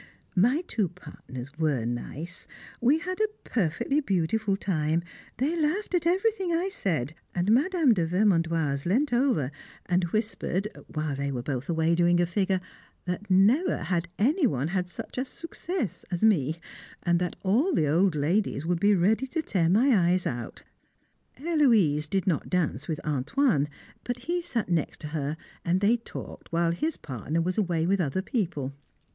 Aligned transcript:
My 0.35 0.63
two 0.67 0.89
partners 0.89 1.55
were 1.59 1.85
nice, 1.85 2.47
we 2.81 2.97
had 2.97 3.19
a 3.19 3.27
perfectly 3.43 3.99
beautiful 3.99 4.57
time, 4.57 5.03
they 5.37 5.55
laughed 5.55 5.93
at 5.93 6.07
everything 6.07 6.51
I 6.51 6.69
said; 6.69 7.13
and 7.35 7.51
Madame 7.51 7.93
de 7.93 8.07
Vermandoise 8.07 8.87
leant 8.87 9.13
over 9.13 9.51
and 9.85 10.05
whispered 10.05 10.67
while 10.87 11.15
they 11.15 11.31
were 11.31 11.43
both 11.43 11.69
away 11.69 11.93
doing 11.93 12.19
a 12.19 12.25
figure 12.25 12.61
that 13.05 13.29
never 13.29 13.77
had 13.77 14.07
any 14.17 14.47
one 14.47 14.69
had 14.69 14.89
such 14.89 15.19
a 15.19 15.21
succès 15.21 16.03
as 16.09 16.23
me, 16.23 16.59
and 17.03 17.19
that 17.19 17.35
all 17.43 17.71
the 17.71 17.85
old 17.87 18.15
ladies 18.15 18.65
would 18.65 18.79
be 18.79 18.95
ready 18.95 19.27
to 19.27 19.43
tear 19.43 19.69
my 19.69 19.95
eyes 20.09 20.25
out. 20.25 20.63
Héloise 21.37 22.09
did 22.09 22.25
not 22.25 22.49
dance 22.49 22.87
with 22.87 22.99
"Antoine," 23.05 23.69
but 24.03 24.17
he 24.25 24.41
sat 24.41 24.67
next 24.67 25.03
her, 25.03 25.37
and 25.63 25.79
they 25.79 25.95
talked 25.95 26.51
while 26.51 26.71
his 26.71 26.97
partner 26.97 27.39
was 27.39 27.59
away 27.59 27.85
with 27.85 28.01
other 28.01 28.23
people. 28.23 28.73